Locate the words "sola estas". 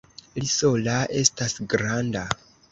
0.53-1.57